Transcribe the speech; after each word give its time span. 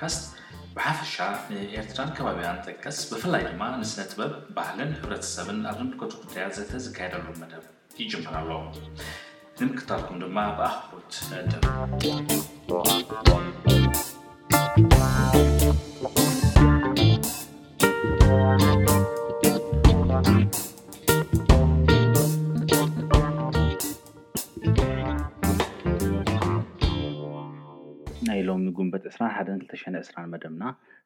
ብሓፈሻ 0.00 1.14
ንኤርትራን 1.52 2.10
ከባቢያ 2.16 2.50
ጥቀስ 2.64 2.98
ብፍላይ 3.10 3.42
ድማ 3.48 3.62
ንስነ 3.80 4.00
ትበብ 4.10 4.32
ባህልን 4.56 4.90
ሕብረተሰብን 4.98 5.58
ኣብ 5.70 5.74
ዘምልኮት 5.78 6.12
ጉዳያ 6.20 6.44
ዘተ 6.58 6.70
ዝካየደሉ 6.84 7.26
መደብ 7.40 7.64
ይጅመራሎ 8.00 8.50
ንምክታትኩም 9.62 10.18
ድማ 10.24 10.38
ብኣክቦድ 10.60 11.46
ጉንበት 28.76 29.04
2122 29.10 30.22
መደብና 30.32 30.64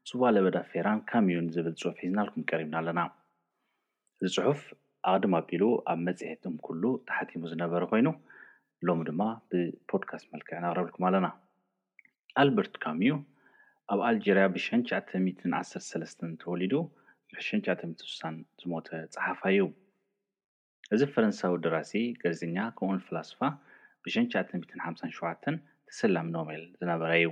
ፅዋ 0.09 0.27
ለበዳ 0.35 0.59
ፌራን 0.71 1.01
ካሚዩን 1.11 1.49
ዝብል 1.55 1.75
ፅሑፍ 1.81 1.99
ሒዝናልኩም 2.05 2.45
ቀሪብና 2.51 2.75
ኣለና 2.81 3.01
እዚ 4.27 4.33
ፅሑፍ 4.39 4.61
ኣቅድማ 5.11 5.35
ኣቢሉ 5.43 5.65
ኣብ 5.93 6.01
መፅሔትም 6.07 6.55
ኩሉ 6.67 6.83
ተሓቲሙ 7.09 7.43
ዝነበረ 7.53 7.83
ኮይኑ 7.93 8.09
ሎሚ 8.89 9.01
ድማ 9.09 9.23
ብፖድካስት 9.51 10.27
መልክዕ 10.33 10.57
ነቅረበልኩም 10.65 11.07
ኣለና 11.09 11.27
ኣልበርት 12.43 12.75
ካምዩ 12.85 13.13
ኣብ 13.93 14.01
ኣልጀርያ 14.11 14.45
ብ913 14.55 16.27
ተወሊዱ 16.43 16.75
ብ96 17.35 18.09
ዝሞተ 18.63 18.89
ፀሓፋ 19.15 19.41
እዩ 19.55 19.63
እዚ 20.95 21.03
ፈረንሳዊ 21.13 21.53
ድራሲ 21.65 21.93
ገዜፅኛ 22.23 22.57
ከምኡ 22.79 22.99
ፍላስፋ 23.09 23.39
ብ957 24.05 25.49
ተሰላሚ 25.89 26.27
ኖቤል 26.37 26.63
ዝነበረ 26.81 27.11
እዩ 27.21 27.29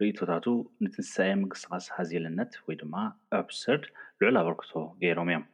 ርእቶታቱ 0.00 0.46
ንትንስሳይ 0.84 1.30
ምንቅስቃስ 1.40 1.84
ሃዚልነት 1.96 2.52
ወይ 2.66 2.76
ድማ 2.80 2.94
ኣፕሰርድ 3.40 3.84
ልዑል 4.22 4.36
ኣበርክቶ 4.40 4.72
ገይሮም 5.02 5.28
እዮም 5.32 5.44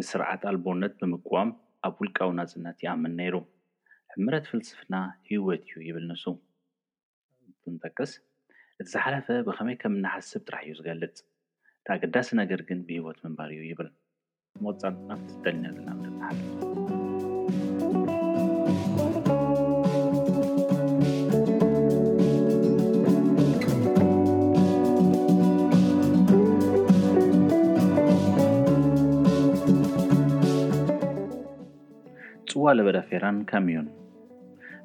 ንስርዓት 0.00 0.42
ኣልቦውነት 0.50 0.92
ብምግም 1.00 1.50
ኣብ 1.88 1.94
ውልቃዊ 2.02 2.30
ናፅነት 2.38 2.78
ይኣምን 2.84 3.14
ነይሩ 3.20 3.36
ሕምረት 4.12 4.44
ፍልስፍና 4.50 4.94
ሂወት 5.28 5.62
እዩ 5.70 5.80
ይብል 5.88 6.04
ንሱ 6.12 6.24
ንጠቅስ 7.74 8.12
እቲ 8.80 8.86
ዝሓለፈ 8.92 9.26
ብኸመይ 9.46 9.76
ከም 9.82 9.94
እናሓስብ 9.98 10.42
ጥራሕ 10.48 10.64
እዩ 10.68 10.74
ዝገልፅ 10.78 11.12
እቲ 11.80 11.86
ኣገዳሲ 11.96 12.28
ነገር 12.42 12.62
ግን 12.70 12.80
ብሂወት 12.88 13.20
ምንባር 13.26 13.50
እዩ 13.58 13.62
ይብል 13.70 13.90
መወፃ 14.64 14.82
ደኛ 15.44 15.64
ዘናሓ 15.76 16.68
ፅዋ 32.50 32.64
ለበዳ 32.76 32.98
ፌራን 33.08 33.36
ካሚዩን 33.50 33.88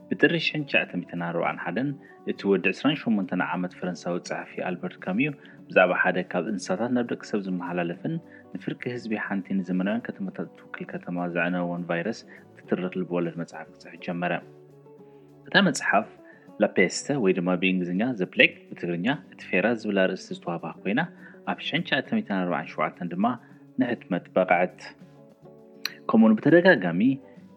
ብጥሪ 0.10 0.34
941 0.48 1.88
እቲ 2.32 2.40
ወዲ 2.52 2.66
28 2.80 3.34
ዓመት 3.54 3.72
ፈረንሳዊ 3.78 4.16
ፃሕፊ 4.28 4.52
ኣልበርት 4.68 4.98
ካሚዩን 5.06 5.36
ብዛዕባ 5.70 5.94
ሓደ 6.02 6.18
ካብ 6.32 6.46
እንስሳታት 6.52 6.92
ናብ 6.96 7.06
ደቂ 7.12 7.22
ሰብ 7.30 7.42
ዝመሓላለፍን 7.48 8.14
ንፍርቂ 8.56 8.82
ህዝቢ 8.96 9.14
ሓንቲ 9.26 9.48
ንዘመናዮን 9.60 10.04
ከተማታት 10.10 10.50
ትውክል 10.60 10.86
ከተማ 10.94 11.18
ዘዕነዎን 11.36 11.86
ቫይረስ 11.90 12.20
ትትረክዝብወለድ 12.58 13.36
መፅሓፍ 13.42 13.68
ክፅሕ 13.74 13.96
ጀመረ 14.06 14.34
እታ 15.48 15.56
መፅሓፍ 15.70 16.10
ላፔስተ 16.64 17.08
ወይ 17.26 17.36
ድማ 17.40 17.50
ብእንግሊዝኛ 17.64 18.04
ዘፕሌክ 18.22 18.54
ብትግርኛ 18.70 19.08
እቲ 19.36 19.42
ፌራ 19.52 19.66
ዝብላ 19.84 20.00
ርእስቲ 20.12 20.34
ዝተዋህበሃ 20.40 20.74
ኮይና 20.84 21.04
ኣብ 21.54 21.60
947 21.72 23.08
ድማ 23.14 23.26
ንሕትመት 23.84 24.28
በቅዕት 24.38 24.80
ከምኡውን 26.12 26.36
ብተደጋጋሚ 26.40 27.02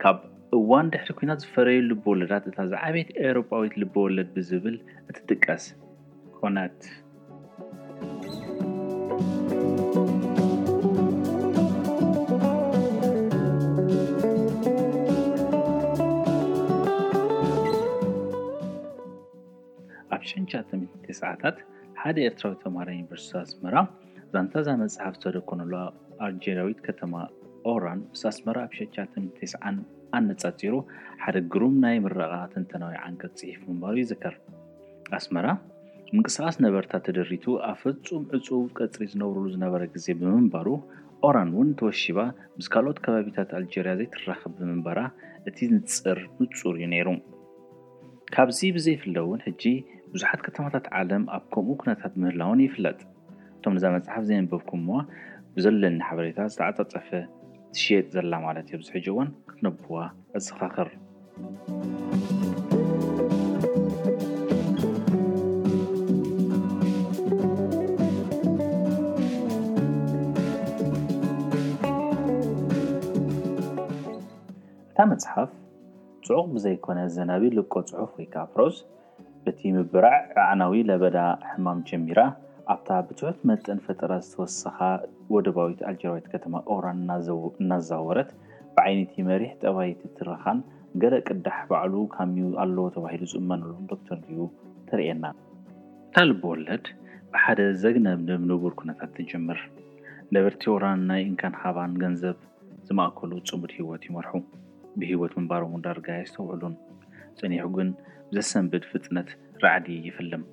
ካብ 0.03 0.19
እዋን 0.56 0.86
ድሕሪ 0.94 1.09
ኩይናት 1.19 1.41
ዝፈረዩ 1.44 1.78
ልብወለዳት 1.91 2.44
እታ 2.48 2.56
ዝ 2.70 2.75
ዓበይት 2.86 3.09
ኤሮጳዊት 3.28 3.72
ልብወለድ 3.82 4.28
ብዝብል 4.34 4.76
እትጥቀስ 5.10 5.64
ኮነት 6.36 6.78
ኣብ 20.15 20.22
ሸን98ሰዓታት 20.30 21.56
ሓደ 22.03 22.16
ኤርትራዊ 22.28 22.54
ተምሃር 22.62 22.88
ዩኒቨርስቲ 22.97 23.32
ኣስመራ 23.42 23.76
ዛንታዛ 24.36 24.69
መፅሓፍ 24.84 25.15
ዘደኮነሉ 25.25 25.72
ኣርጀርዊት 26.26 26.80
ከተማ 26.86 27.15
ራን 27.84 28.01
ምስ 28.12 28.23
ኣስመራ 28.31 28.59
ኣብ 28.67 28.73
ሸቻ 28.79 28.95
ትምተስዓን 29.15 29.77
ኣነፃፂሩ 30.19 30.75
ሓደ 31.23 31.37
ግሩም 31.53 31.75
ናይ 31.84 31.97
ምረቃትንተናባይ 32.05 32.97
ዓንቀት 33.06 33.33
ፅሒፉ 33.41 33.61
ምንባሩ 33.71 33.95
ይዝከር 34.03 34.34
ኣስመራ 35.19 35.47
ምንቅስቃስ 36.12 36.57
ነበርታት 36.65 37.03
ተደሪቱ 37.09 37.47
ኣብ 37.69 37.77
ፈፁም 37.83 38.23
ዕፁብ 38.37 38.65
ቀፅሪ 38.78 39.05
ዝነብርሉ 39.12 39.45
ዝነበረ 39.55 39.83
ግዜ 39.97 40.07
ብምንባሩ 40.21 40.69
ኦራን 41.28 41.51
ውን 41.59 41.69
ተወሺባ 41.78 42.19
ምስ 42.57 42.67
ካልኦት 42.73 42.99
ከባቢታት 43.05 43.51
ኣልጀርያ 43.59 43.93
ዘይትራከብ 44.01 44.53
ምንበራ 44.71 45.01
እቲ 45.51 45.59
ንፅር 45.77 46.19
ንፁር 46.43 46.75
እዩ 46.81 46.87
ነይሩ 46.95 47.09
ካብዚ 48.34 48.61
ብዘይፍለውን 48.77 49.41
ሕጂ 49.47 49.65
ብዙሓት 50.15 50.41
ከተማታት 50.47 50.87
ዓለም 51.01 51.25
ኣብ 51.37 51.43
ከምኡ 51.55 51.75
ኩነታት 51.83 52.12
ምህላውን 52.23 52.61
ይፍለጥ 52.67 52.99
እቶም 53.59 53.75
ነዛ 53.77 53.84
መፅሓፍ 53.97 54.23
ዘይንበብኩም 54.31 54.83
ሞ 54.91 55.01
ብዘለኒ 55.57 55.97
ሓበሬታ 56.09 56.41
ዝተዓፃፀፈ 56.53 57.11
ትሽየጥ 57.77 58.06
ዘላ 58.17 58.33
ማለት 58.45 58.67
እዮኣብዙሕጂ 58.77 59.06
ዎን 59.17 59.29
ክትነብዋ 59.49 59.97
እስኻኽር 60.39 60.89
እታ 74.91 75.05
መፅሓፍ 75.12 75.51
ፅዑቕ 76.27 76.45
ብዘይኮነ 76.55 76.99
ዘናብ 77.17 77.43
ልቆ 77.59 77.75
ጽሑፍ 77.91 78.11
ወይከዓ 78.19 78.45
ፕሮዝ 78.55 78.77
እቲ 79.51 79.59
ምብራዕ 79.75 80.23
ዓዕናዊ 80.49 80.73
ለበዳ 80.89 81.17
ሕማም 81.51 81.78
ጀሚራ 81.89 82.19
ኣብታ 82.73 82.91
ብትሑት 83.09 83.39
መጠን 83.49 83.79
ፈጠራ 83.84 84.12
ዝተወሳካ 84.25 84.79
ወደባዊት 85.34 85.79
ኣልጀባይት 85.91 86.27
ከተማ 86.33 86.55
ኦራን 86.75 86.99
እናዛወረት 87.65 88.31
ብዓይነት 88.77 89.12
መሪሕ 89.29 89.53
ጠባይቲ 89.62 90.01
ትረካን 90.17 90.59
ገረ 91.03 91.15
ቅዳሕ 91.28 91.57
ባዕሉ 91.71 91.95
ካምዩ 92.15 92.45
ኣለዎ 92.62 92.84
ተባሂሉ 92.97 93.23
ዝእመኑሉ 93.33 93.73
ዶክተር 93.93 94.19
ሪኡ 94.28 94.45
ትርእየና 94.89 95.27
እታ 96.09 96.17
ልቦወለድ 96.28 96.84
ብሓደ 97.33 97.59
ዘግነብንብ 97.83 98.43
ንቡር 98.51 98.75
ኩነታት 98.81 99.11
ትጀምር 99.17 99.61
ነበርቲ 100.37 100.63
ኦራን 100.77 101.01
ናይ 101.13 101.22
እንካንካባን 101.31 101.95
ገንዘብ 102.04 102.39
ዝማእከሉ 102.89 103.33
ፅሙድ 103.51 103.72
ሂወት 103.78 104.04
ይመርሑ 104.10 104.33
ብሂወት 105.01 105.34
ምንባሮም 105.41 105.81
ዳርጋያ 105.87 106.21
ዝተውዕሉን 106.31 106.77
ፅኒሑ 107.41 107.65
ግን 107.78 107.91
ብዘሰንብድ 108.33 108.84
ፍጥነት 108.92 109.28
ርዓዲ 109.65 109.87
ይፍልም 110.09 110.45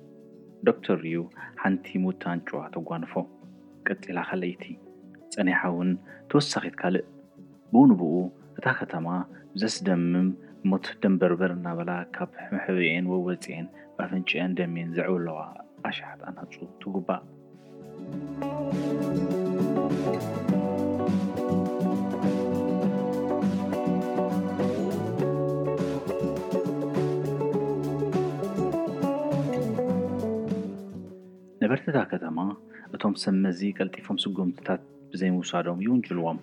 ዶክተር 0.68 0.98
ዩ 1.12 1.16
ሓንቲ 1.62 1.86
ሙታንጩዋ 2.04 2.60
ተጓንፎ 2.74 3.12
ቅጢላ 3.86 4.18
ካለይቲ 4.28 4.64
ጸኒሓእውን 5.34 5.90
ተወሳኺት 6.30 6.74
ካልእ 6.80 7.04
ብኡንብኡ 7.72 8.10
እታ 8.58 8.66
ከተማ 8.80 9.06
ዘስ 9.62 9.76
ደምም 9.88 10.28
ሞት 10.70 10.86
ደንበርበር 11.02 11.50
እናበላ 11.56 11.90
ካብ 12.16 12.30
ሕብአን 12.64 13.06
ወወፂአን 13.12 13.66
ኣፍንጨአን 14.04 14.56
ደሜን 14.60 14.90
ዘዕብለዋ 14.96 15.38
ኣሸሓት 15.90 16.20
ኣናፁ 16.30 16.52
ትጉባእ 16.82 17.22
እርትታ 31.76 31.98
ከተማ 32.10 32.38
እቶም 32.94 33.14
ሰነ 33.22 33.42
እዚ 33.52 33.60
ቀልጢፎም 33.78 34.18
ስጉምትታት 34.22 34.82
ብዘይምውሳዶም 35.10 35.78
ይውንጅልዎም 35.84 36.38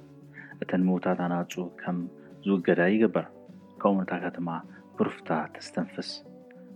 እተን 0.63 0.81
ምዉታት 0.88 1.19
ኣናፁ 1.25 1.51
ከም 1.81 1.97
ዝውገዳ 2.45 2.81
ይግበር 2.94 3.25
ካብውነታ 3.81 4.12
ከተማ 4.25 4.50
ብሩፍታ 4.97 5.30
ተስተንፍስ 5.56 6.09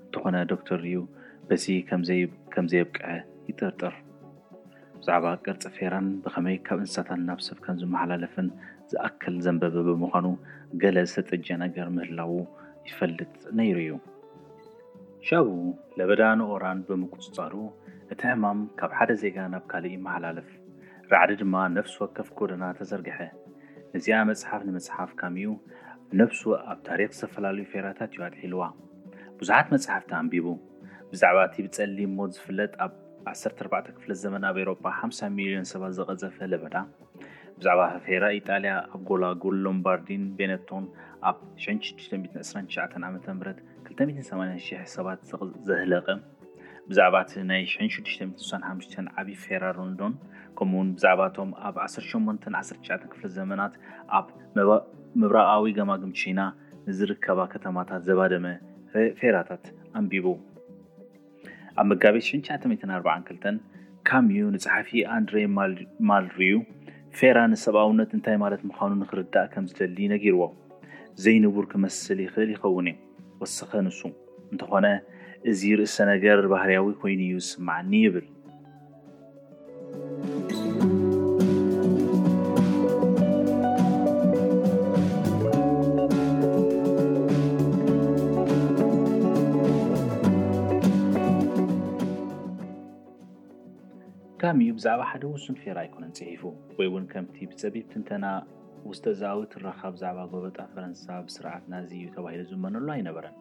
እንተኾነ 0.05 0.35
ዶክተር 0.53 0.81
ዩ 0.93 1.03
በሲ 1.49 1.65
ከምዘየብቅዐ 2.53 3.09
ይጥርጥር 3.49 3.93
ብዛዕባ 5.01 5.25
ቅርፂ 5.45 5.63
ፌራን 5.77 6.07
ብከመይ 6.23 6.57
ካብ 6.69 6.79
እንስሳታን 6.85 7.21
ናብ 7.29 7.41
ሰብ 7.47 7.59
ከም 7.65 7.75
ዝመሓላለፍን 7.83 8.49
ዝኣክል 8.93 9.35
ዘንበበ 9.47 9.77
ብምኳኑ 9.89 10.27
ገለ 10.83 10.97
ዝተፀጀ 11.11 11.47
ነገር 11.65 11.87
ምህላው 11.97 12.33
ይፈልጥ 12.89 13.33
ነይሩ 13.59 13.77
እዩ 13.85 13.93
ሻቡ 15.27 15.47
ለበዳንኦራን 15.99 16.81
ብምቁፅፃሩ 16.89 17.53
እቲ 18.13 18.21
ሕማም 18.29 18.59
ካብ 18.79 18.91
ሓደ 18.97 19.11
ዜጋ 19.21 19.37
ናብ 19.53 19.63
ካሊእ 19.71 19.93
ይመሓላለፍ 19.95 20.49
ርዓዲ 21.11 21.31
ድማ 21.41 21.55
ነፍሱ 21.77 21.95
ወከፍ 22.03 22.27
ጎደና 22.39 22.63
ተዘርግሐ 22.77 23.17
እዚኣ 23.97 24.17
መፅሓፍ 24.29 24.61
ንመፅሓፍ 24.67 25.11
ካም 25.19 25.35
ዩ 25.43 25.47
ነፍሱ 26.19 26.41
ኣብ 26.73 26.79
ታሪክ 26.89 27.09
ዝተፈላለዩ 27.17 27.65
ፌራታት 27.73 28.11
እዩ 28.15 28.21
ኣጥሒልዋ 28.27 28.63
ብዙሓት 29.39 29.67
መፅሓፍቲ 29.73 30.11
ኣንቢቡ 30.19 30.47
ብዛዕባ 31.11 31.39
እቲ 31.49 31.55
ብፀሊ 31.65 31.97
ሞት 32.17 32.31
ዝፍለጥ 32.37 32.71
ኣብ 32.85 32.93
14 33.35 33.91
ክፍለ 33.97 34.11
ዘ 34.23 34.31
ኣብ 34.51 34.57
ኤሮ 34.63 34.69
5 34.93 35.21
ሚልዮን 35.39 35.67
ሰባት 35.73 35.93
ዘቐዘፈ 35.97 36.37
ለበዳ 36.53 36.75
ብዛዕባ 37.59 37.81
ፌራ 38.07 38.23
ኢጣልያ 38.39 38.73
ኣብ 38.95 39.01
ጎላጉል 39.11 39.57
ሎምባርዲን 39.67 40.23
ቤነቶን 40.39 40.85
ኣብ 41.29 41.37
629 41.67 42.97
ዓ 43.09 43.11
ም 43.11 43.17
28000 44.15 44.95
ሰባት 44.95 45.21
ዘህለቐ 45.69 46.09
ብዛዕባእቲ 46.89 47.31
ናይ 47.47 47.63
665 47.71 48.93
ዓብይ 49.19 49.35
ፌራ 49.45 49.63
ሎንዶን 49.77 50.13
ከምኡውን 50.57 50.89
ብዛዕባቶም 50.97 51.49
ኣብ 51.67 51.75
1819 51.85 53.07
ክፍ 53.11 53.21
ዘመናት 53.37 53.73
ኣብ 54.17 54.27
መብራቃዊ 55.21 55.65
ገማግምቺና 55.79 56.39
ንዝርከባ 56.89 57.39
ከተማታት 57.53 58.01
ዘባደመ 58.09 58.45
ፌራታት 59.19 59.65
ኣንቢቡ 59.99 60.25
ኣብ 61.81 61.85
መጋቤት 61.91 62.25
9942 62.29 63.49
ካሚዩ 64.09 64.41
ንፀሓፊ 64.55 64.89
ኣንድሬ 65.17 65.37
ማልሪዩ 66.11 66.53
ፌራ 67.19 67.37
ንሰብኣውነት 67.51 68.09
እንታይ 68.17 68.37
ማለት 68.45 68.61
ምኳኑ 68.69 68.91
ንኽርዳእ 69.01 69.49
ከም 69.53 69.65
ዝደሊ 69.71 69.99
ነጊርዎ 70.13 70.43
ዘይንቡር 71.25 71.65
ክመስል 71.71 72.17
ይክእል 72.25 72.49
ይኸውን 72.55 72.87
እዩ 72.91 72.95
ወስኪ 73.41 73.71
ንሱ 73.85 73.99
እንተኾነ 74.53 74.85
እዚ 75.51 75.61
ርእሰ 75.79 75.95
ነገር 76.11 76.39
ባህርያዊ 76.53 76.87
ኮይኑ 77.01 77.19
እዩ 77.27 77.33
ስማዓኒ 77.51 77.91
ይብል 78.05 78.25
ከምዩ 94.41 94.67
ብዛዕባ 94.77 95.01
ሓደ 95.11 95.23
ውሱን 95.33 95.55
ፌራ 95.61 95.77
ኣይኮነን 95.83 96.11
ፅሒፉ 96.19 96.41
ወይ 96.77 96.87
እውን 96.89 97.05
ከምቲ 97.13 97.37
ብፀቢብ 97.51 97.85
ትንተና 97.93 98.25
ውስተዛዊ 98.89 99.39
ረካ 99.63 99.81
ብዛዕባ 99.95 100.17
ጎበጣ 100.31 100.57
ፈረንሳ 100.73 101.05
ብስርዓት 101.27 101.63
ናዚ 101.71 101.89
እዩ 101.99 102.05
ተባሂሉ 102.17 102.41
ዝመነሉ 102.51 102.85
ኣይነበረን 102.95 103.35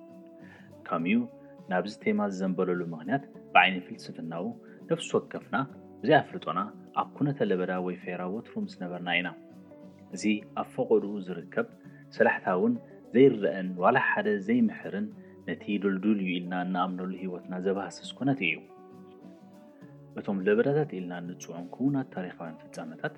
ናብዚ 1.73 1.93
ቴማ 2.03 2.21
ዘንበለሉ 2.39 2.81
ምክንያት 2.95 3.23
ብዓይኒ 3.55 3.77
ፍልስፍናዉ 3.87 4.45
ደፍሲ 4.91 5.09
ወከፍና 5.17 5.57
ብዘኣፍልጦና 6.01 6.61
ኣብ 7.01 7.09
ኩነተ 7.17 7.39
ለበዳ 7.51 7.73
ወይ 7.87 7.97
ፌራ 8.03 8.21
ወትሩ 8.35 8.55
ምስነበርና 8.67 9.09
ኢና 9.19 9.29
እዚ 10.15 10.25
ኣብ 10.63 10.69
ፈቐድኡ 10.75 11.13
ዝርከብ 11.27 11.67
ስላሕታውን 12.17 12.75
ዘይረአን 13.15 13.69
ዋላ 13.83 13.97
ሓደ 14.11 14.29
ዘይምሕርን 14.49 15.07
ነቲ 15.49 15.65
ድልዱል 15.83 16.19
እዩ 16.25 16.31
ኢልና 16.37 16.55
እናኣምነሉ 16.67 17.11
ሂወትና 17.23 17.55
ዘባህስዝ 17.67 18.11
ኮነት 18.19 18.41
እዩ 18.49 18.57
እቶም 20.21 20.39
ለበዳታት 20.47 20.91
ኢልና 20.99 21.15
ንፅውዖን 21.29 21.67
ክውናት 21.75 22.09
ታሪኻውያን 22.17 22.57
ፍፃሜታት 22.63 23.17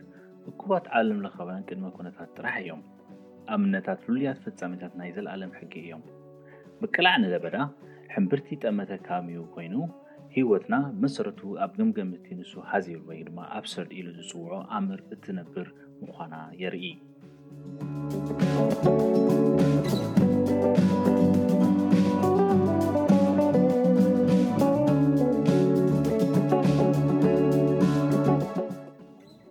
እኩባት 0.50 0.86
ዓለም 0.98 1.18
ለኸብያን 1.26 1.66
ቅድሚ 1.68 1.88
ኩነታት 1.98 2.28
ጥራሕ 2.38 2.56
እዮም 2.64 2.80
ኣምነታት 3.56 4.00
ሉሉያት 4.08 4.38
ፍፃሜታት 4.46 4.92
ናይ 5.00 5.10
ዘለኣለም 5.18 5.52
ሕጊ 5.58 5.72
እዮም 5.84 6.02
ብቅላዕ 6.80 7.14
ንለበዳ 7.22 7.56
ሕምብርቲ 8.18 8.48
ጠመተ 8.62 8.92
ከባሚኡ 9.06 9.40
ኮይኑ 9.54 9.74
ሂወትና 10.36 10.74
መሰረቱ 11.02 11.40
ኣብ 11.64 11.72
ግምገም 11.78 12.08
እቲ 12.16 12.26
ንስ 12.38 12.50
ሃዚል 12.70 13.02
ወይ 13.08 13.18
ድማ 13.26 13.38
ኣብ 13.58 13.64
ሰርድ 13.72 13.90
ኢሉ 13.98 14.06
ዝፅውዖ 14.16 14.54
ኣምር 14.76 15.00
እትነብር 15.14 15.68
ምዃና 16.06 16.40
የርኢ 16.62 16.90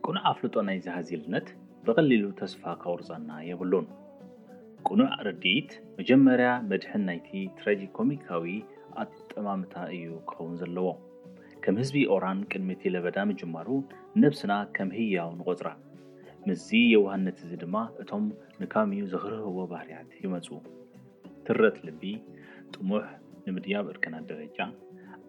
ቁኑዕ 0.05 0.23
ኣፍልጦ 0.33 0.55
ናይ 0.69 0.79
ዝሃዚልነት 0.87 1.47
ብቐሊሉ 1.85 2.23
ተስፋ 2.41 2.63
ካቁርፀና 2.83 3.29
የብሉን 3.51 3.87
ቁኑዕ 4.91 5.11
ርዲኢት 5.27 5.71
መጀመርያ 5.97 6.49
መድሕን 6.71 7.01
ናይቲ 7.07 7.29
ትራጂኮሚካዊ 7.57 8.43
ኣትጠማምታ 9.01 9.75
እዩ 9.95 10.05
ክኸውን 10.29 10.53
ዘለዎ 10.61 10.87
ከም 11.63 11.75
ህዝቢ 11.81 11.95
ኦራን 12.15 12.39
ቅድሚ 12.51 12.69
እቲ 12.75 12.83
ለበዳ 12.93 13.17
ምጅማሩ 13.29 13.69
ነብስና 14.23 14.53
ከም 14.75 14.89
ህያውንቆፅራ 14.97 15.69
ምስዚ 16.47 16.69
የዋሃነት 16.93 17.37
እዚ 17.45 17.51
ድማ 17.63 17.75
እቶም 18.01 18.25
ንካምዩ 18.61 19.01
ዘኽርህቦ 19.13 19.57
ባህርያት 19.73 20.11
ይመፁ 20.25 20.47
ትረት 21.47 21.79
ልቢ 21.87 22.03
ጥሙሕ 22.75 23.07
ንምድያም 23.47 23.89
እርክናት 23.93 24.25
ደረጃ 24.31 24.59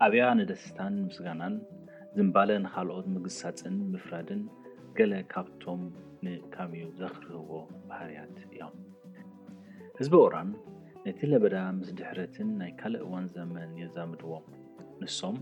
ኣብያ 0.07 0.29
ንደስታን 0.41 0.95
ምስጋናን 1.09 1.57
ዝምባለ 2.19 2.51
ንካልኦት 2.67 3.09
ምግሳፅን 3.17 3.77
ምፍራድን 3.95 4.45
ገለ 5.01 5.15
ካብቶም 5.35 5.83
ንካሚኡ 6.29 6.85
ዘኽርህቦ 7.03 7.51
ባህርያት 7.91 8.37
እዮም 8.47 8.77
ሕዝቢ 10.01 10.15
ኦራን 10.25 10.49
ነቲ 11.05 11.21
ለበዳ 11.31 11.55
ምስ 11.77 11.89
ድሕረትን 11.99 12.49
ናይ 12.59 12.69
ካልእ 12.81 13.01
እዋን 13.05 13.25
ዘመን 13.37 13.71
የዛምድዎም 13.81 14.45
ንሶም 15.01 15.37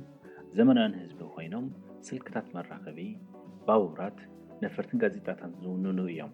ዘመናዊን 0.58 0.94
ህዝቢ 1.00 1.20
ኮይኖም 1.34 1.66
ስልክታት 2.08 2.46
መራኸቢ 2.54 2.98
ባቡቡራት 3.66 4.18
ነፈርቲ 4.64 4.92
ጋዜጣታት 5.02 5.52
ዝውንኑ 5.64 5.98
እዮም 6.12 6.32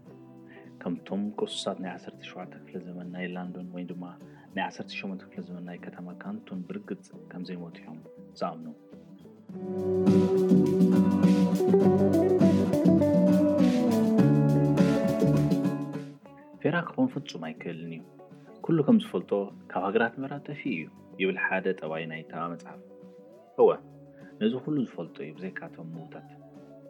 ከምቶም 0.85 1.25
ቁሱሳት 1.43 1.81
ናይ 1.85 1.93
17 2.05 2.57
ክፍ 2.69 2.77
ዘመን 2.89 3.11
ናይ 3.15 3.27
ላንዶን 3.35 3.69
ወይ 3.79 3.87
ድማ 3.91 4.05
ናይ 4.59 4.65
18 4.71 5.29
ፍዘመን 5.35 5.67
ናይ 5.71 5.81
ከተማ 5.89 6.07
ካንቱን 6.25 6.61
ብርግፅ 6.71 7.09
ከምዘይሞቱ 7.33 7.77
እዮም 7.83 8.01
ዝኣምኑ 8.41 8.69
ፌራ 16.65 16.81
ክኸን 16.89 17.07
ፍፁም 17.13 17.43
ኣይክእልን 17.47 17.93
እዩ 17.95 18.03
ኩሉ 18.67 18.81
ከም 18.87 18.97
ዝፈልጦ 19.03 19.31
ካብ 19.71 19.83
ሃገራት 19.85 20.15
ምብራብ 20.23 20.43
ተፊ 20.49 20.61
እዩ 20.75 20.83
ይብል 21.21 21.39
ሓደ 21.45 21.67
ጠባይ 21.79 22.05
ናይ 22.11 22.21
ተባ 22.31 22.43
መፅሓፍ 22.53 22.81
እወ 23.63 23.69
ነዚ 24.41 24.53
ኩሉ 24.65 24.77
ዝፈልጦ 24.89 25.17
እዩ 25.25 25.31
ብዘይካቶም 25.39 25.89
ምዉታት 25.95 26.29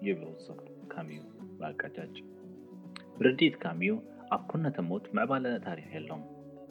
ይብ 0.08 0.18
ካምእዩ 0.92 1.22
ብኣቀጃጅ 1.60 2.16
ብርድኢት 3.18 3.56
ካም 3.62 3.78
እዩ 3.86 3.92
ኣብ 4.36 4.42
ኮነተ 4.52 4.76
ሞት 4.90 5.06
መዕባለ 5.18 5.44
ታሪክ 5.68 5.88
የሎም 5.98 6.22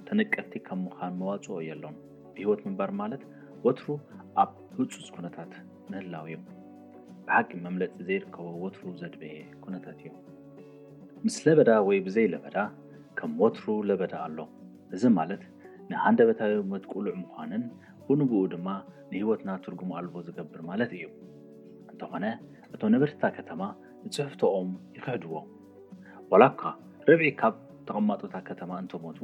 ተነቀፍቲ 0.09 0.53
ከም 0.69 0.79
ምዃን 0.85 1.15
መዋፅኦ 1.23 1.57
የሎም 1.69 1.95
ብሂወት 2.35 2.61
ምንበር 2.67 2.93
ማለት 3.01 3.23
ወትሩ 3.65 3.87
ኣብ 4.45 4.51
እፁፅ 4.85 5.09
ኩነታት 5.17 5.51
ምህላው 5.93 6.25
እዩ 6.33 6.37
ብሓቂ 7.25 7.49
መምለፂ 7.65 7.93
ዘይርከቦ 8.09 8.47
ወትሩ 8.65 8.85
ዘድብሄ 9.03 9.33
ኩነታት 9.65 9.97
እዩ 10.05 10.11
ምስ 11.25 11.37
ለበዳ 11.47 11.69
ወይ 11.89 11.99
ብዘይለበዳ 12.09 12.57
ከም 13.19 13.31
ወትሩ 13.43 13.67
ለበዳ 13.91 14.15
ኣሎ 14.27 14.39
እዚ 14.95 15.03
ማለት 15.19 15.41
ንሃንደበታዊ 15.91 16.53
መትቁልዕ 16.71 17.13
ምኳንን 17.23 17.63
ወንብኡ 18.07 18.41
ድማ 18.53 18.67
ንሂወትና 19.11 19.51
ትርጉም 19.63 19.91
ኣልቦ 19.99 20.15
ዝገብር 20.27 20.61
ማለት 20.69 20.91
እዩ 20.97 21.05
እንተኾነ 21.91 22.25
እቶም 22.75 22.91
ነበርትታ 22.95 23.23
ከተማ 23.37 23.61
ንፅሑፍቶኦም 24.05 24.69
ይክሕድዎ 24.97 25.33
ዋላካ 26.31 26.61
ረብዒ 27.09 27.27
ካብ 27.41 27.55
ተቐማጦታ 27.87 28.35
ከተማ 28.49 28.71
እንተሞቱ 28.83 29.19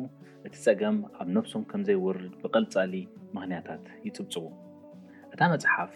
እቲ 0.48 0.54
ፀገም 0.66 0.98
ኣብ 1.22 1.28
ነፍሶም 1.38 1.64
ከምዘይወርድ 1.72 2.34
ብቐልፃሊ 2.44 2.94
ምክንያታት 3.36 3.86
ይፅብፅቡ 4.08 4.46
እታ 5.34 5.42
መፅሓፍ 5.54 5.94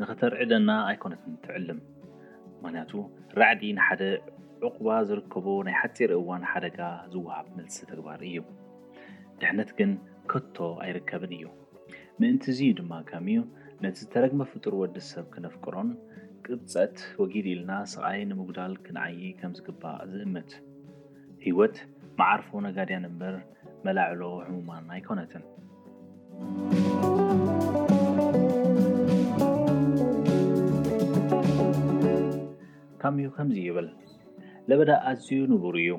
ንኽተርዕደና 0.00 0.70
ኣይኮነት 0.90 1.22
ትዕልም 1.46 1.80
ምክንያቱ 2.62 2.92
ራዕዲ 3.42 3.62
ንሓደ 3.78 4.02
ዕቁባ 4.68 4.88
ዝርከቦ 5.08 5.46
ናይ 5.68 5.76
ሓፂር 5.82 6.10
እዋን 6.18 6.44
ሓደጋ 6.52 6.78
ዝወሃብ 7.14 7.46
መልሲ 7.58 7.78
ተግባር 7.92 8.20
እዩ 8.30 8.38
ድሕነት 9.40 9.70
ግን 9.78 9.90
ከቶ 10.30 10.56
ኣይርከብን 10.82 11.32
እዩ 11.38 11.44
ምእንቲ 12.20 12.44
እዙ 12.52 12.58
ድማ 12.78 12.92
ካምእኡ 13.08 13.40
ነቲ 13.84 13.96
ዝተረግመ 14.02 14.42
ፍጡር 14.50 14.74
ወዲ 14.80 14.96
ሰብ 15.12 15.24
ክነፍቅሮን 15.34 15.88
ቅብፀት 16.44 16.96
ወጊድ 17.22 17.46
ኢልና 17.52 17.70
ስቃይ 17.92 18.20
ንምጉዳል 18.30 18.74
ክነዓይ 18.84 19.16
ከም 19.40 19.52
ዝግባእ 19.56 19.98
ዝእምት 20.12 20.50
ሂወት 21.44 21.76
ማዓርፎ 22.20 22.48
ነጋድያን 22.66 23.08
እምበር 23.10 23.34
መላዕሎ 23.86 24.22
ሕሙማን 24.46 24.86
ኣይኮነትን 24.96 25.44
ካምእኡ 33.02 33.28
ከምዙ 33.38 33.58
ይብል 33.68 33.90
ለበዳ 34.70 34.90
ኣዝዩ 35.08 35.40
ንቡር 35.52 35.74
እዩ 35.82 35.92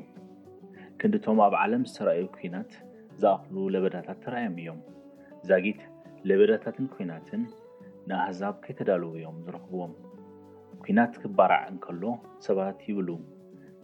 ክንዲቶም 0.99 1.37
ኣብ 1.47 1.53
ዓለም 1.63 1.81
ዝተረኣዩ 1.89 2.23
ኩናት 2.37 2.71
ዝኣኽሉ 3.23 3.57
ለበዳታት 3.73 4.17
ተረኣዮም 4.23 4.55
እዮም 4.61 4.79
ዛጊት 5.49 5.79
ለበዳታትን 6.29 6.87
ኩናትን 6.95 7.41
ንኣህዛብ 8.09 8.55
ከይተዳልው 8.63 9.13
ዮም 9.23 9.37
ዝረኽብዎም 9.45 9.93
ኩናት 10.85 11.13
ክባራዕ 11.21 11.61
እንከሎ 11.73 12.03
ሰባት 12.47 12.79
ይብሉ 12.89 13.09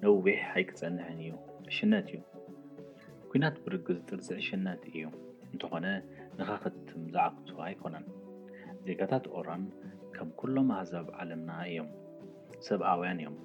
ነዊሕ 0.01 0.39
ኣይክፀንሐን 0.55 1.19
እዩ 1.25 1.31
ዕሽነት 1.71 2.09
እዩ 2.15 2.19
ኩናት 3.31 3.55
ብርግዝ 3.65 3.99
ጥርፂ 4.09 4.27
ዕሽነት 4.41 4.83
እዩ 4.91 5.03
እንተኾነ 5.51 5.85
ንካ 6.39 6.49
ክትም 6.63 7.01
ዝዓክት 7.13 7.47
ኣይኮነን 7.67 8.05
ዜጋታት 8.87 9.25
ኦራን 9.39 9.63
ከም 10.15 10.29
ኩሎም 10.41 10.69
ኣሕዛብ 10.79 11.07
ዓለምና 11.19 11.51
እዮም 11.69 11.89
ሰብኣውያን 12.67 13.21
እዮም 13.23 13.37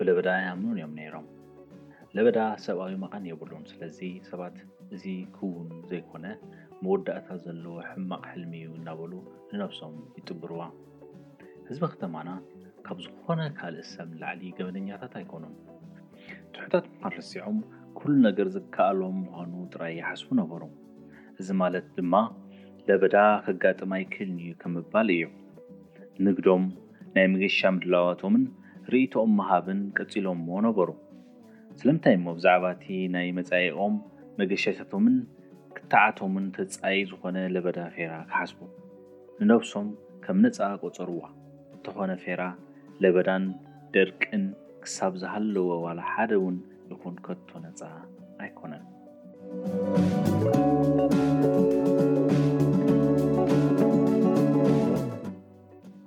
ብለበዳ 0.00 0.28
ያምን 0.48 0.74
እዮም 0.80 0.92
ነይሮም 1.00 1.26
ለበዳ 2.16 2.38
ሰብኣዊ 2.66 2.92
መቐን 3.04 3.24
የብሉን 3.32 3.64
ስለዚ 3.72 3.98
ሰባት 4.30 4.56
እዚ 4.94 5.04
ክውኑ 5.34 5.68
ዘይኮነ 5.88 6.26
መወዳእታ 6.84 7.28
ዘለዎ 7.42 7.74
ሕማቅ 7.88 8.22
ሕልሚ 8.30 8.52
እዩ 8.64 8.70
እናበሉ 8.78 9.12
ንነብሶም 9.50 9.94
ይጥብርዋ 10.18 10.60
ህዝቢ 11.68 11.82
ክተማና 11.92 12.28
ካብ 12.86 12.98
ዝኮነ 13.04 13.40
ካልእ 13.58 13.86
ሰም 13.92 14.08
ላዕሊ 14.20 14.42
ገበነኛታት 14.58 15.14
ኣይኮኖም 15.20 15.54
ትሑታት 16.54 16.86
ምካንርሲዖም 16.94 17.58
ኩሉ 17.98 18.12
ነገር 18.28 18.48
ዝከኣሎም 18.56 19.16
ንኮኑ 19.26 19.52
ጥራይ 19.74 19.92
ይሓስቡ 20.00 20.28
ነበሮ 20.42 20.62
እዚ 21.40 21.48
ማለት 21.62 21.86
ድማ 21.98 22.14
ለበዳ 22.88 23.16
ከጋጥማይ 23.46 24.04
ክህልንእዩ 24.12 24.50
ከምባል 24.62 25.08
እዩ 25.16 25.26
ንግዶም 26.26 26.64
ናይ 27.14 27.26
ምገሻ 27.34 27.60
ምድላዋቶምን 27.76 28.44
ርኢቶኦም 28.92 29.32
መሃብን 29.40 29.80
ቀፂሎም 29.98 30.40
ሞ 30.48 30.60
ነበሩ 30.68 30.90
ስለምንታይ 31.80 32.14
እሞ 32.18 32.26
ብዛዕባ 32.38 32.64
እቲ 32.76 32.84
ናይ 33.14 33.28
መፃየቆም 33.38 33.94
መገሸታቶምን 34.40 35.16
ክታዓቶምን 35.76 36.44
ተፀኢ 36.56 37.00
ዝኾነ 37.08 37.36
ለበዳ 37.54 37.78
ፌራ 37.96 38.12
ክሓስቡ 38.28 38.58
ንነብሶም 39.40 39.88
ከም 40.24 40.38
ነፃ 40.44 40.58
ቆፀርዋ 40.82 41.22
እንተኾነ 41.74 42.12
ፌራ 42.24 42.42
ለበዳን 43.04 43.44
ደርቅን 43.94 44.44
ክሳብ 44.84 45.12
ዝሃለወ 45.22 45.68
ዋላ 45.84 46.00
ሓደ 46.12 46.30
እውን 46.40 46.56
ይኹን 46.92 47.16
ከቶ 47.26 47.48
ነፃ 47.64 47.82
ኣይኮነን 48.44 48.84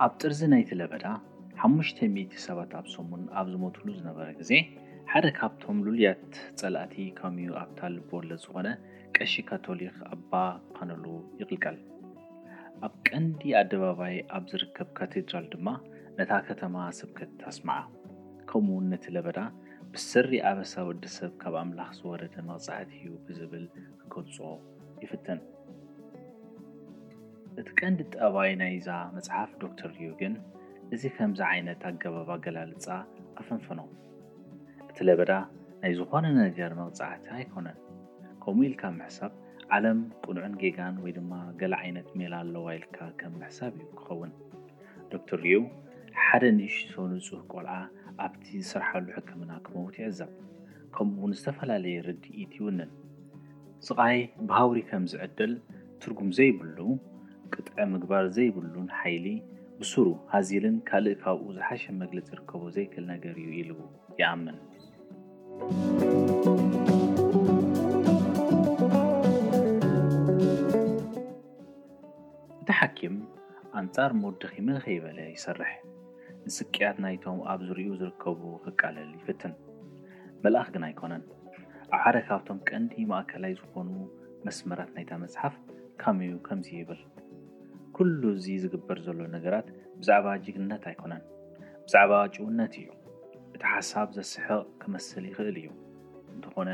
ኣብ 0.06 0.14
ጥርዚ 0.22 0.42
ናይቲ 0.56 0.72
ለበዳ 0.82 1.06
ሓሙሽተ00 1.62 2.42
ሰባት 2.48 2.72
ኣብሶሙን 2.82 3.22
ኣብ 3.42 3.48
ዝመትሉ 3.54 3.88
ዝነበረ 4.00 4.28
ግዜ 4.42 4.52
ሓደ 5.16 5.28
ካብቶም 5.38 5.80
ሉልያት 5.86 6.36
ፀላእቲ 6.60 6.94
ከምዩ 7.18 7.50
ኣብታ 7.64 7.80
ልቦወለ 7.96 8.32
ዝኾነ 8.44 8.68
ቀሺ 9.16 9.34
ካቶሊክ 9.50 9.98
ኣባ 10.14 10.32
ኮነሉ 10.78 11.04
ይቕልቀል 11.40 11.78
ኣብ 12.86 12.94
ቀንዲ 13.08 13.42
ኣደባባይ 13.60 14.16
ኣብ 14.36 14.44
ዝርከብ 14.52 14.88
ካቴድራል 14.98 15.46
ድማ 15.54 15.68
ነታ 16.18 16.32
ከተማ 16.48 16.76
ስብከት 17.02 17.36
ኣስማዓ 17.50 17.82
ከምኡውን 18.52 18.88
ነቲ 18.94 19.06
ለበዳ 19.18 19.40
ብስሪ 19.96 20.32
ኣበሳ 20.52 20.74
ወዲሰብ 20.90 21.32
ካብ 21.44 21.58
ኣምላኽ 21.62 21.92
ዝወረደ 22.00 22.36
መቕፃሕቲ 22.50 22.92
እዩ 23.02 23.12
ብዝብል 23.28 23.68
ክገልፆ 24.14 24.40
ይፍትን 25.06 25.42
እቲ 27.64 27.68
ቀንዲ 27.82 28.00
ጠባይ 28.16 28.54
ናይዛ 28.64 28.90
መፅሓፍ 29.18 29.52
ዶክተር 29.66 29.94
ዮግን 30.08 30.36
እዚ 30.96 31.04
ከምዚ 31.18 31.40
ዓይነት 31.54 31.84
ኣገባብ 31.92 32.32
ኣገላልፃ 32.38 32.88
ኣፈንፈኖም 33.44 33.92
እቲ 34.96 35.00
ለበዳ 35.08 35.32
ናይ 35.84 35.92
ዝኾነ 35.98 36.26
ነገር 36.40 36.72
መቕፃዕቲ 36.80 37.24
ኣይኮነን 37.36 37.78
ከምኡ 38.42 38.60
ኢልካ 38.68 38.82
ምሕሳብ 38.98 39.32
ዓለም 39.76 40.00
ቁንዑን 40.24 40.54
ጌጋን 40.62 40.96
ወይ 41.04 41.12
ድማ 41.16 41.32
ገላ 41.60 41.74
ዓይነት 41.84 42.10
ሜላ 42.20 42.34
ኣለዋ 42.44 42.66
ኢልካ 42.78 42.98
ከም 43.20 43.34
ምሕሳብ 43.42 43.72
እዩ 43.80 43.86
ክኸውን 44.00 44.32
ዶክተር 45.12 45.40
ርዮ 45.46 45.56
ሓደ 46.24 46.44
ንሽቶ 46.58 46.94
ንፅህ 47.14 47.42
ቆልዓ 47.54 47.76
ኣብቲ 48.26 48.44
ዝስርሐሉ 48.66 49.08
ሕክምና 49.16 49.52
ክመውት 49.68 49.96
ይዕዛብ 50.02 50.32
ከምኡውን 50.98 51.34
ዝተፈላለየ 51.40 52.04
ርድኢት 52.08 52.54
ይውንን 52.60 52.92
ስቃይ 53.88 54.20
ብሃውሪ 54.50 54.80
ከም 54.90 55.06
ዝዕደል 55.14 55.56
ትርጉም 56.04 56.30
ዘይብሉ 56.40 56.78
ቅጥዐ 57.56 57.78
ምግባር 57.96 58.28
ዘይብሉን 58.38 58.90
ሓይሊ 59.00 59.26
ብሱሩ 59.80 60.08
ሃዚልን 60.36 60.78
ካልእ 60.92 61.18
ካብኡ 61.24 61.44
ዝሓሸ 61.58 61.84
መግለፂ 62.04 62.28
ዝርከቦ 62.32 62.62
ዘይክእል 62.78 63.08
ነገር 63.16 63.36
እዩ 63.46 63.50
ኢልው 63.62 63.82
ይኣምን 64.22 64.58
እቲ 72.62 72.70
ሓኪም 72.80 73.16
ኣንጻር 73.80 74.12
መውድኺ 74.22 74.54
መን 74.68 74.78
ኸይበለ 74.86 75.18
ይሰርሕ 75.36 75.72
ንስቅያት 76.46 76.98
ናይቶም 77.06 77.38
ኣብ 77.52 77.60
ዝርዩ 77.68 77.88
ዝርከቡ 78.02 78.42
ክቃለል 78.64 79.12
ይፍትን 79.20 79.54
መልኣኽ 80.44 80.68
ግን 80.76 80.86
ኣይኮነን 80.90 81.24
ኣብ 81.98 82.02
ሓደ 82.06 82.18
ካብቶም 82.30 82.60
ቀንዲ 82.70 82.94
ማእከላይ 83.12 83.54
ዝኾኑ 83.62 83.90
መስመራት 84.48 84.90
ናይታ 84.96 85.12
መፅሓፍ 85.24 85.56
ከመእዩ 86.02 86.34
ከምዙ 86.48 86.70
ይብል 86.80 87.02
ኩሉ 87.98 88.22
እዙ 88.40 88.46
ዝግበር 88.66 89.00
ዘሎ 89.08 89.20
ነገራት 89.38 89.68
ብዛዕባ 90.02 90.28
ጅግነት 90.48 90.86
ኣይኮነን 90.92 91.24
ብዛዕባ 91.88 92.14
ጭውነት 92.36 92.74
እዩ 92.82 92.88
እቲ 93.54 93.64
ሓሳብ 93.72 94.08
ዘስሐቕ 94.16 94.64
ክመስል 94.82 95.24
ይኽእል 95.30 95.58
እዩ 95.62 95.68
እንተኾነ 96.36 96.70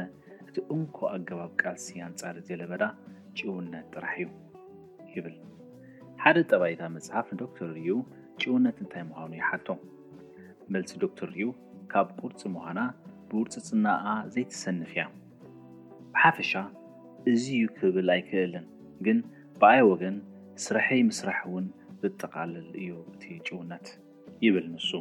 እቲ 0.49 0.55
እንኮ 0.75 0.97
ኣገባብ 1.15 1.51
ቃል 1.61 1.75
ሲያንፃር 1.85 2.35
ዘለበዳ 2.47 2.83
ጭውነት 3.39 3.85
ጥራሕ 3.93 4.15
እዩ 4.25 4.27
ይብል 5.15 5.35
ሓደ 6.23 6.37
ጠባኢታ 6.51 6.81
መፅሓፍ 6.95 7.27
ንዶክተር 7.35 7.69
ርኡ 7.77 7.95
ጭውነት 8.41 8.77
እንታይ 8.83 9.03
ምዃኑ 9.09 9.31
ይሓቶ 9.41 9.67
መልሲ 10.73 10.91
ዶክተር 11.03 11.29
ርኡ 11.35 11.49
ካብ 11.91 12.07
ቁርፂ 12.21 12.41
ምዃና 12.55 12.79
ብውርፂፅናኣ 13.31 14.05
ዘይተሰንፍ 14.35 14.91
እያ 14.95 15.03
ብሓፈሻ 16.15 16.53
እዙዩ 17.33 17.61
ክብል 17.79 18.09
ኣይክእልን 18.15 18.65
ግን 19.07 19.19
ብኣይ 19.61 19.81
ወገን 19.91 20.17
ስርሐይ 20.65 21.01
ምስራሕ 21.11 21.39
እውን 21.51 21.67
ዘጠቃልል 22.03 22.67
እዩ 22.81 22.91
እቲ 23.13 23.23
ጭውነት 23.47 23.87
ይብል 24.45 24.67
ንሱ 24.75 24.91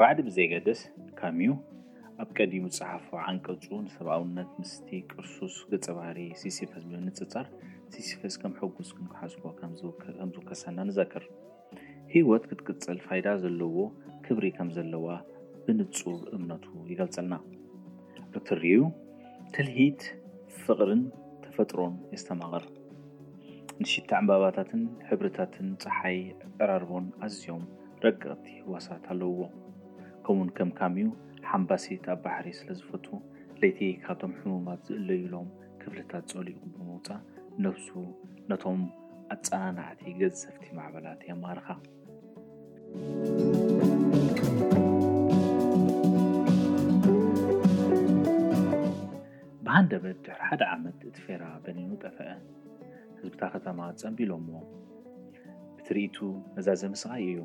ባዕዲ 0.00 0.18
ብዘይገደስ 0.24 0.80
ካምዩ 1.18 1.50
ኣብ 2.22 2.30
ቀዲቡ 2.38 2.62
ፀሓፉ 2.78 3.06
ዓንቀፁ 3.26 3.62
ንሰብኣውነት 3.84 4.50
ምስቲ 4.60 4.88
ቅርሱስ 5.12 5.54
ገፀ 5.70 5.86
ባህሪ 5.98 6.18
ሲሲፈስ 6.40 6.82
ንፅፃር 7.04 7.46
ሲሲፈስ 7.94 8.34
ከም 8.42 8.52
ሕጉስ 8.60 8.88
ክንሓዝዎ 8.96 9.44
ከምዝውከሰና 9.60 10.78
ንዘክር 10.88 11.24
ሂወት 12.12 12.44
ክትቅፅል 12.50 12.98
ፋይዳ 13.06 13.28
ዘለዎ 13.44 13.76
ክብሪ 14.26 14.44
ከም 14.56 14.68
ዘለዋ 14.76 15.06
ብንፁር 15.64 16.20
እምነቱ 16.38 16.66
ይገልፀልና 16.92 17.34
እትርዩ 18.40 18.74
ትልሂት 19.56 20.02
ፍቅርን 20.64 21.02
ተፈጥሮን 21.46 21.96
የስተማቐር 22.14 22.66
ንሽተ 23.82 24.10
ዕንባባታትን 24.22 24.82
ሕብርታትን 25.10 25.70
ፀሓይ 25.84 26.20
ዕራርቦን 26.64 27.06
ኣዝዮም 27.24 27.64
ረቅቕቲ 28.06 28.44
ህወሳት 28.62 29.04
ኣለውዎ 29.14 29.40
ከውን 30.26 30.48
ከም 30.54 30.70
ካም 30.78 30.94
እዩ 31.00 31.08
ሓንባሲት 31.48 32.04
ኣብ 32.12 32.18
ባሕሪ 32.22 32.46
ስለ 32.60 32.68
ዝፈቱ 32.78 33.06
ለይቲ 33.60 33.78
ካብቶም 34.04 34.32
ሕሙማት 34.38 34.80
ዝእለዩሎም 34.88 35.48
ክፍልታት 35.80 36.24
ፀሊቁ 36.36 36.58
ብምውፃእ 36.76 37.20
ነፍሱ 37.64 37.88
ነቶም 38.50 38.80
ኣፀናናዕቲ 39.34 40.00
ገዘፍቲ 40.20 40.64
ማዕበላት 40.78 41.20
የማርኻ 41.28 41.68
ብሃንደበት 49.66 50.18
ድሕሪ 50.26 50.42
ሓደ 50.48 50.60
ዓመት 50.74 50.98
እቲ 51.10 51.16
ፌራ 51.28 51.44
በኒኑ 51.66 51.90
ጠፍአ 52.04 52.28
ህዝብታ 53.20 53.42
ከተማ 53.54 53.78
ጸንቢሎም 54.02 54.44
ሞ 54.56 54.64
እትርኢቱ 55.78 56.16
መዛዘ 56.58 56.82
ምስቃይ 56.96 57.24
እዩ 57.30 57.40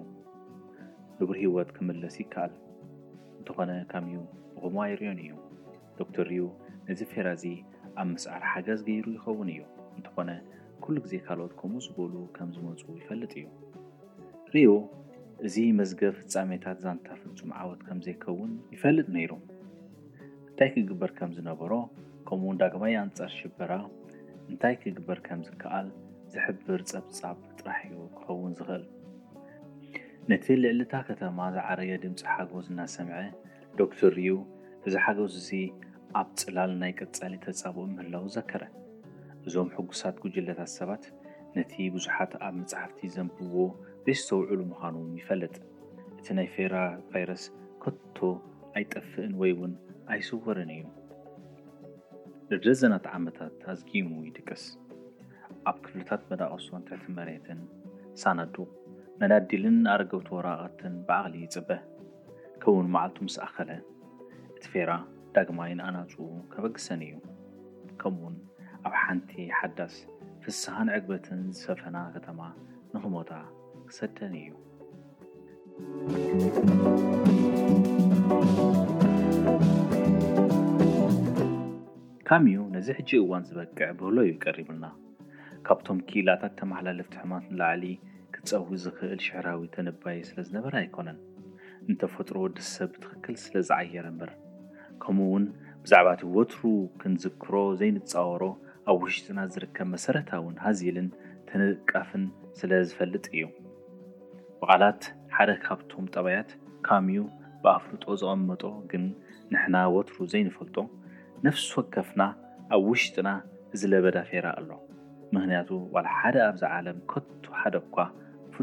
ንቡሪ 1.22 1.38
ሂወት 1.48 1.70
ክምለስ 1.80 2.18
ይከኣል 2.24 2.52
እንተኾነ 3.42 3.72
ከምእዩ 3.92 4.16
ብኹሞ 4.56 4.76
ኣይርዮን 4.86 5.20
እዩ 5.24 5.32
ዶክተር 6.00 6.26
ርዩ 6.32 6.42
ነዚ 6.88 7.00
ፌራዚ 7.12 7.44
ኣብ 8.00 8.06
መስዓር 8.12 8.42
ሓገዝ 8.52 8.80
ገይሩ 8.88 9.06
ይኸውን 9.16 9.48
እዩ 9.54 9.62
እንተኾነ 9.98 10.30
ኩሉ 10.84 10.96
ግዜ 11.06 11.14
ካልኦት 11.28 11.54
ከምኡ 11.60 11.82
ዝበሉ 11.86 12.14
ከም 12.36 12.50
ዝመፁ 12.56 12.82
ይፈልጥ 13.00 13.32
እዩ 13.40 13.48
ርዮ 14.54 14.70
እዚ 15.48 15.56
መዝገብ 15.80 16.16
ፍፃሜታት 16.22 16.78
ዛንታፈፁም 16.86 17.52
ዓወት 17.62 17.82
ከም 17.88 18.00
ዘይኸውን 18.06 18.52
ይፈልጥ 18.76 19.08
ነይሩ 19.18 19.32
እንታይ 20.50 20.70
ክግበር 20.76 21.12
ከም 21.20 21.32
ዝነበሮ 21.38 21.74
ከምኡውን 22.30 22.60
ዳግባይ 22.64 22.96
ኣንፃር 23.04 23.32
ሽበራ 23.40 23.72
እንታይ 24.52 24.76
ክግበር 24.84 25.20
ከም 25.28 25.40
ዝከኣል 25.50 25.90
ዝሕብር 26.34 26.82
ፀብፃብ 26.94 27.38
ጥራሕዩ 27.62 27.96
ክኸውን 28.18 28.54
ዝኽእል 28.60 28.86
ነቲ 30.30 30.46
ልዕልታ 30.64 30.94
ከተማ 31.08 31.38
ዝዓረየ 31.54 31.94
ድምፂ 32.02 32.20
ሓጎዝ 32.36 32.66
እናሰምዐ 32.72 33.20
ዶክተር 33.80 34.12
ሪዩ 34.18 34.34
እዚ 34.88 34.94
ሓገዝ 35.04 35.34
እዚ 35.42 35.50
ኣብ 36.20 36.28
ፅላል 36.42 36.72
ናይ 36.82 36.92
ቅፃሊ 37.00 37.34
ተፃብኦ 37.46 37.84
ምህላው 37.96 38.26
ዘከረ 38.36 38.64
እዞም 39.48 39.70
ሕጉሳት 39.78 40.16
ጉጅለታት 40.24 40.72
ሰባት 40.78 41.04
ነቲ 41.56 41.72
ብዙሓት 41.96 42.34
ኣብ 42.48 42.54
መፅሓፍቲ 42.60 43.00
ዘንብዎ 43.16 43.58
ዘስዝተውዕሉ 44.08 44.60
ምኳኑን 44.72 45.10
ይፈለጥ 45.22 45.54
እቲ 46.20 46.28
ናይ 46.40 46.48
ፌራ 46.56 46.76
ቫይረስ 47.14 47.46
ከቶ 47.86 48.18
ኣይጠፍእን 48.78 49.34
ወይእውን 49.42 49.74
ኣይስወርን 50.16 50.72
እዩ 50.78 50.84
እዘዘናት 52.60 53.08
ዓመታት 53.18 53.58
ኣዝጊሙ 53.74 54.12
ይድቅስ 54.28 54.66
ኣብ 55.72 55.78
ክፍልታት 55.88 56.22
መዳቀሶን 56.34 56.86
ትሕቲ 56.90 57.08
መሬትን 57.20 57.60
ሳናዶ 58.22 58.56
መዳዲልን 59.22 59.76
ኣርገብቲ 59.94 60.30
ወረቐትን 60.36 60.94
ብዓቕሊ 61.08 61.34
ይፅበ 61.42 61.68
ከምውን 62.62 62.88
መዓልቱ 62.94 63.18
ምስኣኸለ 63.26 63.70
እቲ 64.56 64.64
ፌራ 64.74 64.92
ዳግማይን 65.36 65.82
ኣናፁኡ 65.88 66.28
ከበግሰን 66.52 67.02
እዩ 67.08 67.14
ከምኡውን 68.02 68.38
ኣብ 68.90 68.94
ሓንቲ 69.02 69.32
ሓዳስ 69.58 69.96
ፍስሓን 70.46 70.90
ዕግበትን 70.98 71.42
ዝፈፈና 71.60 71.98
ከተማ 72.16 72.40
ንክሞታ 72.94 73.32
ክሰደን 73.90 74.34
እዩ 74.42 74.50
ካሚኡ 82.30 82.64
ነዚ 82.78 82.88
ሕጂ 83.00 83.12
እዋን 83.26 83.46
ዝበቅዕ 83.50 83.90
ብህሎ 84.00 84.18
ዩ 84.30 84.34
ይቀሪቡልና 84.38 84.88
ካብቶም 85.68 86.00
ኪኢላታት 86.10 86.54
ተመሓላለፍቲ 86.62 87.16
ሕማትንላዕሊ 87.26 87.86
ፀው 88.50 88.64
ዝክእል 88.84 89.20
ሽዕራዊ 89.26 89.60
ተነባይ 89.74 90.18
ስለ 90.28 90.38
ዝነበረ 90.46 90.74
ኣይኮነን 90.82 91.18
እንተፈጥሮ 91.90 92.38
ደስ 92.58 92.70
ሰብ 92.78 92.90
ብትክክል 92.94 93.36
ስለዝዓየረ 93.44 94.06
እምበር 94.12 94.32
ከምኡ 95.04 95.24
ውን 95.34 95.46
ብዛዕባ 95.84 96.08
እቲ 96.16 96.24
ወትሩ 96.36 96.62
ክንዝክሮ 97.02 97.54
ዘይንፃወሮ 97.80 98.44
ኣብ 98.92 98.98
ውሽጢና 99.06 99.40
ዝርከብ 99.54 99.88
መሰረታዊን 99.94 100.56
ሃዚልን 100.66 101.10
ተንቃፍን 101.50 102.24
ስለ 102.60 102.72
ዝፈልጥ 102.90 103.26
እዩ 103.34 103.44
ብቓላት 104.62 105.04
ሓደ 105.36 105.50
ካብቶም 105.66 106.08
ጠባያት 106.16 106.50
ካምኡ 106.88 107.24
ብኣፍርጦ 107.66 108.04
ዘቐመጦ 108.22 108.64
ግን 108.94 109.04
ንሕና 109.54 109.76
ወትሩ 109.96 110.18
ዘይንፈልጦ 110.34 110.78
ነፍሲ 111.48 111.70
ወከፍና 111.80 112.22
ኣብ 112.78 112.84
ውሽጥና 112.92 113.30
ዝለበዳ 113.82 114.18
ፌራ 114.32 114.48
ኣሎ 114.62 114.72
ምክንያቱ 115.36 115.70
ዋ 115.96 116.06
ሓደ 116.20 116.38
ኣብዚ 116.50 116.64
ዓለም 116.80 116.98
ከቱ 117.12 117.44
ሓደኳ 117.62 117.96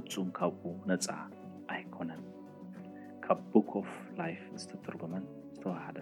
ፍፁም 0.06 0.28
ካብኡ 0.38 0.64
ነፃ 0.88 1.06
ኣይኮነን 1.74 2.22
ካብ 3.24 3.38
ቡክ 3.52 3.70
ኦፍ 3.80 3.88
ላይፍ 4.20 4.42
ዝተትርጉመን 4.62 5.24
ዝተወሓደ 5.54 5.96